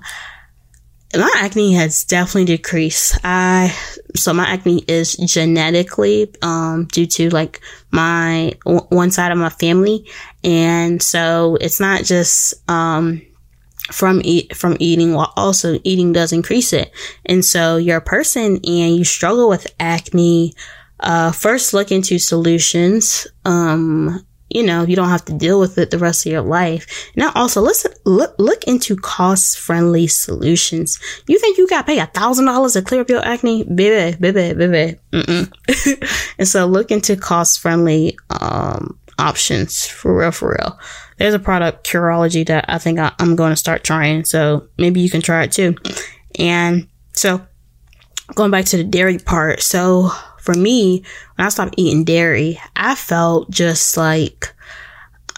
my 1.13 1.29
acne 1.37 1.73
has 1.73 2.05
definitely 2.05 2.45
decreased. 2.45 3.17
I, 3.23 3.75
so 4.15 4.31
my 4.31 4.45
acne 4.45 4.85
is 4.87 5.15
genetically, 5.15 6.31
um, 6.41 6.85
due 6.85 7.07
to 7.07 7.29
like 7.31 7.61
my, 7.89 8.53
one 8.63 9.11
side 9.11 9.31
of 9.31 9.37
my 9.39 9.49
family. 9.49 10.07
And 10.43 11.01
so 11.01 11.57
it's 11.59 11.79
not 11.79 12.03
just, 12.03 12.53
um, 12.69 13.23
from 13.91 14.21
eat 14.23 14.55
from 14.55 14.77
eating 14.79 15.13
while 15.13 15.33
also 15.35 15.79
eating 15.83 16.13
does 16.13 16.33
increase 16.33 16.73
it. 16.73 16.91
And 17.25 17.43
so 17.43 17.77
you're 17.77 17.97
a 17.97 18.01
person 18.01 18.59
and 18.63 18.95
you 18.95 19.03
struggle 19.03 19.49
with 19.49 19.73
acne, 19.79 20.53
uh, 20.99 21.31
first 21.31 21.73
look 21.73 21.91
into 21.91 22.19
solutions. 22.19 23.27
Um, 23.45 24.25
you 24.49 24.63
know, 24.63 24.83
you 24.83 24.97
don't 24.97 25.09
have 25.09 25.23
to 25.25 25.33
deal 25.33 25.59
with 25.61 25.77
it 25.77 25.91
the 25.91 25.97
rest 25.97 26.25
of 26.25 26.31
your 26.31 26.41
life. 26.41 27.09
Now 27.15 27.31
also 27.35 27.61
listen, 27.61 27.93
look, 28.03 28.35
look 28.37 28.65
into 28.65 28.97
cost 28.97 29.57
friendly 29.57 30.07
solutions. 30.07 30.99
You 31.27 31.39
think 31.39 31.57
you 31.57 31.67
got 31.69 31.81
to 31.81 31.93
pay 31.93 31.99
a 31.99 32.05
thousand 32.07 32.45
dollars 32.45 32.73
to 32.73 32.81
clear 32.81 33.01
up 33.01 33.09
your 33.09 33.25
acne? 33.25 33.63
Baby, 33.63 34.17
baby, 34.19 34.53
baby. 34.53 34.99
and 36.37 36.47
so 36.47 36.65
look 36.65 36.91
into 36.91 37.15
cost 37.15 37.61
friendly, 37.61 38.17
um, 38.29 38.99
options 39.17 39.85
for 39.85 40.17
real, 40.17 40.31
for 40.31 40.57
real 40.59 40.77
there's 41.17 41.33
a 41.33 41.39
product 41.39 41.87
Curology 41.87 42.45
that 42.47 42.65
I 42.67 42.77
think 42.77 42.99
I, 42.99 43.13
am 43.19 43.35
going 43.35 43.51
to 43.51 43.57
start 43.57 43.83
trying. 43.83 44.25
So 44.25 44.67
maybe 44.77 45.01
you 45.01 45.09
can 45.09 45.21
try 45.21 45.43
it 45.43 45.51
too. 45.51 45.75
And 46.37 46.87
so 47.13 47.45
going 48.35 48.51
back 48.51 48.65
to 48.65 48.77
the 48.77 48.83
dairy 48.83 49.19
part. 49.19 49.61
So 49.61 50.09
for 50.39 50.53
me, 50.53 51.03
when 51.35 51.45
I 51.45 51.49
stopped 51.49 51.75
eating 51.77 52.03
dairy, 52.03 52.59
I 52.75 52.95
felt 52.95 53.51
just 53.51 53.97
like, 53.97 54.53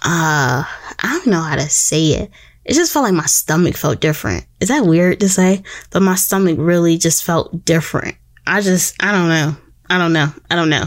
uh, 0.03 0.63
I 0.65 1.01
don't 1.01 1.27
know 1.27 1.42
how 1.42 1.56
to 1.56 1.70
say 1.70 2.12
it. 2.12 2.32
It 2.65 2.74
just 2.74 2.94
felt 2.94 3.03
like 3.03 3.13
my 3.13 3.25
stomach 3.25 3.75
felt 3.75 4.00
different. 4.00 4.46
Is 4.62 4.70
that 4.70 4.86
weird 4.86 5.20
to 5.20 5.30
say? 5.30 5.63
But 5.92 6.01
my 6.01 6.15
stomach 6.15 6.56
really 6.58 6.98
just 6.98 7.24
felt 7.25 7.65
different. 7.65 8.15
I 8.48 8.62
just, 8.62 9.01
I 9.03 9.12
don't 9.12 9.27
know. 9.27 9.58
I 9.89 9.98
don't 9.98 10.13
know. 10.13 10.32
I 10.50 10.56
don't 10.56 10.70
know. 10.70 10.86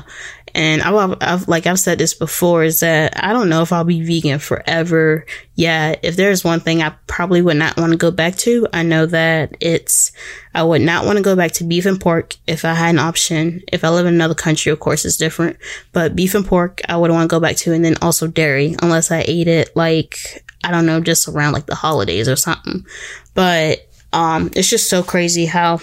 And 0.57 0.81
I've, 0.81 1.19
I've, 1.21 1.49
like 1.49 1.67
I've 1.67 1.79
said 1.79 1.99
this 1.99 2.15
before 2.15 2.65
is 2.65 2.81
that 2.81 3.23
I 3.23 3.35
don't 3.35 3.51
know 3.51 3.61
if 3.61 3.75
I'll 3.75 3.85
be 3.85 4.03
vegan 4.03 4.39
forever. 4.39 5.27
Yeah. 5.55 5.97
If 6.03 6.17
there's 6.17 6.45
one 6.45 6.61
thing 6.61 6.81
I 6.81 6.95
probably 7.07 7.43
would 7.43 7.59
not 7.59 7.77
want 7.77 7.93
to 7.93 7.99
go 7.99 8.11
back 8.11 8.37
to, 8.37 8.67
I 8.73 8.83
know 8.83 9.05
that 9.05 9.55
it's, 9.61 10.13
I 10.55 10.63
would 10.63 10.81
not 10.81 11.05
want 11.05 11.19
to 11.19 11.23
go 11.23 11.37
back 11.37 11.53
to 11.53 11.65
beef 11.65 11.85
and 11.85 12.01
pork 12.01 12.37
if 12.47 12.65
I 12.65 12.73
had 12.73 12.95
an 12.95 12.99
option. 12.99 13.65
If 13.71 13.85
I 13.85 13.91
live 13.91 14.07
in 14.07 14.15
another 14.15 14.35
country, 14.35 14.73
of 14.73 14.81
course, 14.81 15.05
it's 15.05 15.19
different, 15.19 15.59
but 15.93 16.17
beef 16.17 16.35
and 16.35 16.47
pork, 16.47 16.81
I 16.89 16.97
would 16.97 17.11
want 17.11 17.29
to 17.29 17.35
go 17.35 17.39
back 17.39 17.57
to. 17.57 17.75
And 17.75 17.85
then 17.85 17.97
also 18.01 18.27
dairy, 18.27 18.77
unless 18.81 19.11
I 19.11 19.25
ate 19.29 19.49
it 19.49 19.77
like, 19.77 20.43
I 20.65 20.71
don't 20.71 20.87
know, 20.87 21.01
just 21.01 21.29
around 21.29 21.53
like 21.53 21.67
the 21.67 21.75
holidays 21.75 22.31
or 22.31 22.37
something. 22.37 22.87
But, 23.35 23.87
um, 24.15 24.51
it's 24.57 24.71
just 24.71 24.89
so 24.89 25.03
crazy 25.03 25.45
how 25.45 25.81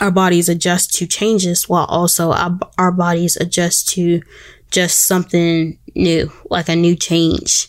our 0.00 0.10
bodies 0.10 0.48
adjust 0.48 0.94
to 0.94 1.06
changes 1.06 1.68
while 1.68 1.86
also 1.86 2.32
our, 2.32 2.58
our 2.76 2.92
bodies 2.92 3.36
adjust 3.36 3.88
to 3.90 4.22
just 4.70 5.04
something 5.04 5.78
new, 5.94 6.30
like 6.50 6.68
a 6.68 6.76
new 6.76 6.94
change. 6.94 7.68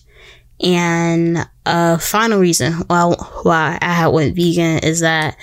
And 0.62 1.48
a 1.66 1.98
final 1.98 2.40
reason 2.40 2.74
why, 2.88 3.16
why 3.44 3.78
I 3.82 4.08
went 4.10 4.36
vegan 4.36 4.80
is 4.80 5.00
that 5.00 5.38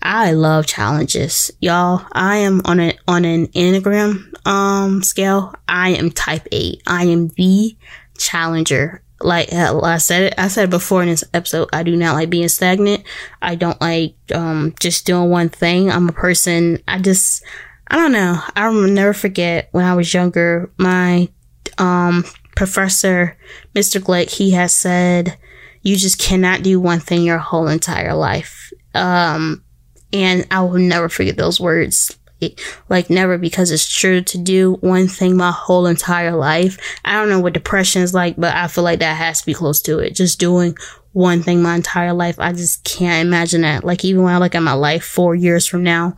I 0.00 0.32
love 0.32 0.66
challenges. 0.66 1.50
Y'all, 1.60 2.06
I 2.12 2.36
am 2.36 2.60
on 2.64 2.78
a, 2.78 2.96
on 3.08 3.24
an 3.24 3.48
Enneagram, 3.48 4.46
um, 4.46 5.02
scale. 5.02 5.54
I 5.66 5.90
am 5.90 6.10
type 6.10 6.46
eight. 6.52 6.82
I 6.86 7.04
am 7.06 7.28
the 7.28 7.76
challenger 8.18 9.02
like 9.20 9.52
I 9.52 9.98
said 9.98 10.24
it, 10.24 10.34
I 10.38 10.48
said 10.48 10.70
before 10.70 11.02
in 11.02 11.08
this 11.08 11.24
episode, 11.32 11.68
I 11.72 11.82
do 11.82 11.96
not 11.96 12.14
like 12.14 12.30
being 12.30 12.48
stagnant. 12.48 13.04
I 13.40 13.54
don't 13.54 13.80
like, 13.80 14.14
um, 14.34 14.74
just 14.80 15.06
doing 15.06 15.30
one 15.30 15.48
thing. 15.48 15.90
I'm 15.90 16.08
a 16.08 16.12
person, 16.12 16.82
I 16.88 16.98
just, 16.98 17.42
I 17.88 17.96
don't 17.96 18.12
know. 18.12 18.40
I 18.56 18.68
will 18.68 18.88
never 18.88 19.12
forget 19.12 19.68
when 19.72 19.84
I 19.84 19.94
was 19.94 20.12
younger, 20.12 20.70
my, 20.78 21.28
um, 21.78 22.24
professor, 22.56 23.36
Mr. 23.74 24.00
Glick, 24.00 24.30
he 24.30 24.52
has 24.52 24.74
said, 24.74 25.38
you 25.82 25.96
just 25.96 26.18
cannot 26.18 26.62
do 26.62 26.80
one 26.80 27.00
thing 27.00 27.22
your 27.22 27.38
whole 27.38 27.68
entire 27.68 28.14
life. 28.14 28.72
Um, 28.94 29.62
and 30.12 30.46
I 30.50 30.62
will 30.62 30.78
never 30.78 31.08
forget 31.08 31.36
those 31.36 31.60
words 31.60 32.16
like 32.88 33.10
never 33.10 33.38
because 33.38 33.70
it's 33.70 33.88
true 33.88 34.20
to 34.22 34.38
do 34.38 34.74
one 34.80 35.08
thing 35.08 35.36
my 35.36 35.50
whole 35.50 35.86
entire 35.86 36.34
life. 36.34 36.78
I 37.04 37.14
don't 37.14 37.28
know 37.28 37.40
what 37.40 37.54
depression 37.54 38.02
is 38.02 38.14
like, 38.14 38.36
but 38.36 38.54
I 38.54 38.68
feel 38.68 38.84
like 38.84 38.98
that 39.00 39.16
has 39.16 39.40
to 39.40 39.46
be 39.46 39.54
close 39.54 39.80
to 39.82 39.98
it. 39.98 40.14
Just 40.14 40.40
doing 40.40 40.76
one 41.12 41.42
thing 41.42 41.62
my 41.62 41.76
entire 41.76 42.12
life. 42.12 42.38
I 42.38 42.52
just 42.52 42.84
can't 42.84 43.26
imagine 43.26 43.62
that. 43.62 43.84
Like 43.84 44.04
even 44.04 44.22
when 44.22 44.34
I 44.34 44.38
look 44.38 44.54
at 44.54 44.60
my 44.60 44.72
life 44.72 45.04
four 45.04 45.34
years 45.34 45.66
from 45.66 45.82
now, 45.82 46.16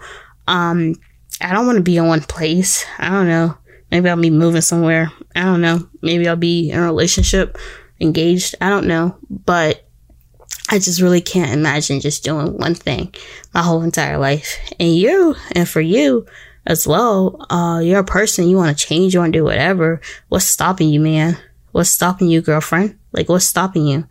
um, 0.48 0.94
I 1.40 1.52
don't 1.52 1.66
want 1.66 1.76
to 1.76 1.82
be 1.82 1.96
in 1.96 2.06
one 2.06 2.22
place. 2.22 2.84
I 2.98 3.10
don't 3.10 3.28
know. 3.28 3.56
Maybe 3.90 4.08
I'll 4.08 4.20
be 4.20 4.30
moving 4.30 4.62
somewhere. 4.62 5.12
I 5.34 5.42
don't 5.42 5.60
know. 5.60 5.88
Maybe 6.02 6.26
I'll 6.26 6.36
be 6.36 6.70
in 6.70 6.78
a 6.78 6.84
relationship, 6.84 7.58
engaged. 8.00 8.54
I 8.60 8.68
don't 8.68 8.86
know. 8.86 9.16
But 9.30 9.85
I 10.68 10.78
just 10.78 11.00
really 11.00 11.20
can't 11.20 11.52
imagine 11.52 12.00
just 12.00 12.24
doing 12.24 12.58
one 12.58 12.74
thing 12.74 13.14
my 13.54 13.62
whole 13.62 13.82
entire 13.82 14.18
life. 14.18 14.58
And 14.80 14.94
you, 14.94 15.36
and 15.52 15.68
for 15.68 15.80
you 15.80 16.26
as 16.66 16.86
well, 16.86 17.46
uh, 17.50 17.80
you're 17.82 18.00
a 18.00 18.04
person, 18.04 18.48
you 18.48 18.56
want 18.56 18.76
to 18.76 18.86
change, 18.86 19.14
you 19.14 19.20
want 19.20 19.32
to 19.32 19.38
do 19.38 19.44
whatever. 19.44 20.00
What's 20.28 20.46
stopping 20.46 20.88
you, 20.88 21.00
man? 21.00 21.38
What's 21.70 21.90
stopping 21.90 22.28
you, 22.28 22.40
girlfriend? 22.40 22.98
Like, 23.12 23.28
what's 23.28 23.46
stopping 23.46 23.86
you? 23.86 24.08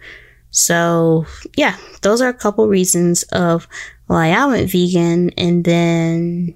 So, 0.51 1.25
yeah, 1.57 1.75
those 2.01 2.21
are 2.21 2.29
a 2.29 2.33
couple 2.33 2.67
reasons 2.67 3.23
of 3.23 3.67
why 4.07 4.29
I 4.29 4.45
went 4.45 4.71
vegan 4.71 5.31
and 5.31 5.65
then 5.65 6.55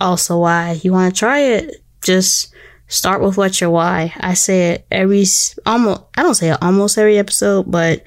also 0.00 0.38
why 0.38 0.78
you 0.82 0.92
want 0.92 1.12
to 1.12 1.18
try 1.18 1.40
it. 1.40 1.82
Just 2.04 2.54
start 2.86 3.20
with 3.20 3.36
what's 3.36 3.60
your 3.60 3.70
why. 3.70 4.14
I 4.20 4.34
say 4.34 4.70
it 4.70 4.86
every, 4.92 5.24
almost, 5.64 6.02
I 6.16 6.22
don't 6.22 6.34
say 6.36 6.50
it 6.50 6.62
almost 6.62 6.98
every 6.98 7.18
episode, 7.18 7.68
but 7.68 8.04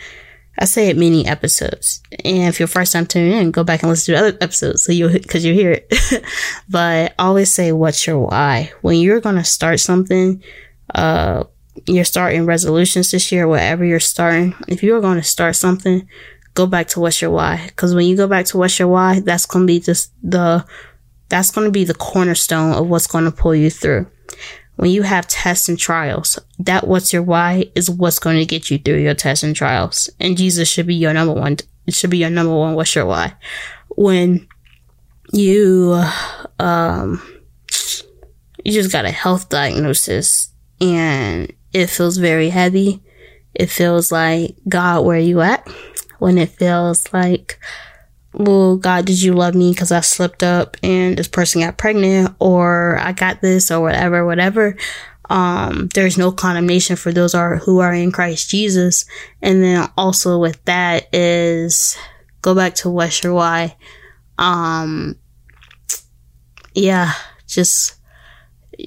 I 0.59 0.65
say 0.65 0.89
it 0.89 0.97
many 0.97 1.25
episodes. 1.25 2.03
And 2.25 2.49
if 2.49 2.59
you're 2.59 2.67
first 2.67 2.91
time 2.91 3.05
tuning 3.05 3.31
in, 3.31 3.51
go 3.51 3.63
back 3.63 3.81
and 3.81 3.89
listen 3.89 4.13
to 4.13 4.19
other 4.19 4.37
episodes 4.41 4.83
so 4.83 4.91
you 4.91 5.07
cause 5.21 5.45
you 5.45 5.53
hear 5.53 5.71
it. 5.71 6.23
but 6.69 7.15
always 7.17 7.49
say 7.49 7.71
what's 7.71 8.05
your 8.05 8.19
why. 8.19 8.73
When 8.81 8.97
you're 8.97 9.21
to 9.37 9.45
start 9.45 9.79
something, 9.79 10.43
uh, 10.93 11.45
you're 11.87 12.03
starting 12.03 12.45
resolutions 12.45 13.09
this 13.11 13.31
year, 13.31 13.47
whatever 13.47 13.85
you're 13.85 14.01
starting. 14.01 14.53
If 14.67 14.83
you're 14.83 14.99
to 15.15 15.23
start 15.23 15.55
something, 15.55 16.09
go 16.55 16.67
back 16.67 16.89
to 16.89 16.99
what's 16.99 17.21
your 17.21 17.31
why. 17.31 17.69
Cause 17.77 17.95
when 17.95 18.07
you 18.07 18.17
go 18.17 18.27
back 18.27 18.45
to 18.47 18.57
what's 18.57 18.77
your 18.79 18.89
why, 18.89 19.21
that's 19.21 19.45
to 19.63 19.67
be 19.67 19.79
just 19.79 20.11
the, 20.21 20.65
that's 21.29 21.51
to 21.67 21.71
be 21.71 21.85
the 21.85 21.93
cornerstone 21.93 22.73
of 22.73 22.89
what's 22.89 23.07
to 23.23 23.31
pull 23.31 23.55
you 23.55 23.69
through 23.69 24.07
when 24.79 24.91
you 24.91 25.01
have 25.01 25.27
tests 25.27 25.67
and 25.67 25.77
trials, 25.77 26.39
that 26.57 26.87
what's 26.87 27.11
your 27.11 27.21
why 27.21 27.65
is 27.75 27.89
what's 27.89 28.17
going 28.17 28.37
to 28.37 28.45
get 28.45 28.71
you 28.71 28.77
through 28.77 28.99
your 28.99 29.13
tests 29.13 29.43
and 29.43 29.53
trials. 29.53 30.09
And 30.21 30.37
Jesus 30.37 30.69
should 30.69 30.87
be 30.87 30.95
your 30.95 31.13
number 31.13 31.33
one. 31.33 31.57
It 31.85 31.93
should 31.93 32.09
be 32.09 32.19
your 32.19 32.29
number 32.29 32.55
one. 32.55 32.75
What's 32.75 32.95
your 32.95 33.05
why? 33.05 33.33
When 33.89 34.47
you, 35.33 36.01
um, 36.59 37.21
you 38.63 38.71
just 38.71 38.93
got 38.93 39.03
a 39.03 39.11
health 39.11 39.49
diagnosis 39.49 40.49
and 40.79 41.51
it 41.73 41.87
feels 41.87 42.15
very 42.15 42.47
heavy. 42.47 43.03
It 43.53 43.69
feels 43.69 44.13
like, 44.13 44.55
God, 44.69 45.03
where 45.03 45.17
are 45.17 45.19
you 45.19 45.41
at? 45.41 45.67
When 46.19 46.37
it 46.37 46.51
feels 46.51 47.11
like, 47.11 47.59
well, 48.33 48.77
God, 48.77 49.05
did 49.05 49.21
you 49.21 49.33
love 49.33 49.55
me 49.55 49.71
because 49.71 49.91
I 49.91 50.01
slipped 50.01 50.43
up 50.43 50.77
and 50.83 51.17
this 51.17 51.27
person 51.27 51.61
got 51.61 51.77
pregnant 51.77 52.35
or 52.39 52.97
I 52.99 53.11
got 53.11 53.41
this 53.41 53.71
or 53.71 53.81
whatever, 53.81 54.25
whatever. 54.25 54.77
Um, 55.29 55.89
there's 55.93 56.17
no 56.17 56.31
condemnation 56.31 56.95
for 56.95 57.11
those 57.11 57.35
are 57.35 57.57
who 57.57 57.79
are 57.79 57.93
in 57.93 58.11
Christ 58.11 58.49
Jesus. 58.49 59.05
And 59.41 59.63
then 59.63 59.89
also 59.97 60.37
with 60.39 60.63
that 60.65 61.13
is 61.13 61.97
go 62.41 62.53
back 62.53 62.75
to 62.75 62.89
what's 62.89 63.23
your 63.23 63.33
why. 63.33 63.75
Um, 64.37 65.15
yeah, 66.73 67.13
just, 67.47 67.95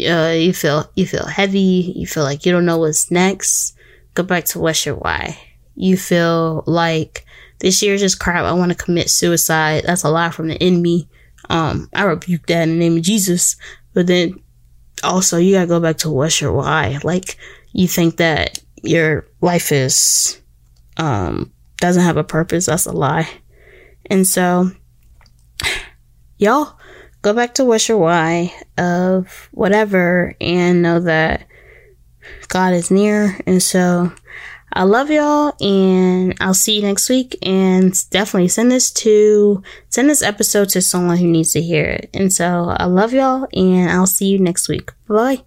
uh, 0.09 0.35
you 0.37 0.53
feel, 0.53 0.91
you 0.95 1.07
feel 1.07 1.27
heavy. 1.27 1.93
You 1.97 2.07
feel 2.07 2.23
like 2.23 2.47
you 2.47 2.53
don't 2.53 2.67
know 2.67 2.79
what's 2.79 3.11
next. 3.11 3.77
Go 4.15 4.23
back 4.23 4.45
to 4.47 4.61
what's 4.61 4.87
your 4.87 4.95
why. 4.95 5.39
You 5.75 5.97
feel 5.97 6.63
like, 6.67 7.25
this 7.63 7.81
year 7.81 7.95
is 7.95 8.01
just 8.01 8.19
crap. 8.19 8.45
I 8.45 8.53
want 8.53 8.73
to 8.73 8.85
commit 8.85 9.09
suicide. 9.09 9.85
That's 9.87 10.03
a 10.03 10.11
lie 10.11 10.31
from 10.31 10.49
the 10.49 10.61
enemy. 10.61 11.09
Um, 11.49 11.89
I 11.95 12.03
rebuke 12.03 12.47
that 12.49 12.65
in 12.65 12.71
the 12.71 12.75
name 12.75 12.97
of 12.97 13.05
Jesus. 13.05 13.55
But 13.95 14.09
then 14.09 14.43
also 15.05 15.39
you 15.39 15.55
gotta 15.55 15.69
go 15.69 15.79
back 15.79 15.99
to 15.99 16.11
what's 16.11 16.41
your 16.41 16.53
why. 16.53 16.99
Like 17.05 17.39
you 17.73 17.87
think 17.87 18.17
that 18.17 18.59
your 18.83 19.29
life 19.41 19.71
is, 19.71 20.41
um, 20.97 21.53
doesn't 21.77 22.03
have 22.03 22.17
a 22.17 22.25
purpose. 22.25 22.67
That's 22.67 22.87
a 22.87 22.93
lie. 22.93 23.29
And 24.07 24.27
so, 24.27 24.73
y'all 26.39 26.77
go 27.23 27.33
back 27.33 27.55
to 27.55 27.65
what's 27.65 27.89
your 27.89 27.99
why 27.99 28.53
of 28.77 29.49
whatever 29.53 30.35
and 30.41 30.83
know 30.83 30.99
that 30.99 31.47
God 32.49 32.75
is 32.75 32.91
near. 32.91 33.39
And 33.47 33.63
so 33.63 34.13
I 34.75 34.85
love 34.85 35.11
y'all 35.11 35.55
and 35.61 36.35
I'll 36.41 36.55
see 36.55 36.77
you 36.77 36.83
next 36.83 37.09
week 37.09 37.37
and 37.43 37.93
definitely 38.11 38.49
send 38.49 38.71
this 38.71 38.91
to 38.93 39.63
send 39.89 40.09
this 40.09 40.23
episode 40.23 40.71
to 40.71 40.83
someone 40.83 41.19
who 41.19 41.27
needs 41.27 41.53
to 41.53 41.61
hear 41.61 41.85
it. 41.85 42.11
And 42.15 42.33
so 42.33 42.75
I 42.77 42.87
love 42.87 43.13
y'all 43.13 43.47
and 43.53 43.91
I'll 43.91 44.07
see 44.07 44.27
you 44.27 44.39
next 44.39 44.69
week. 44.69 44.91
Bye. 45.07 45.43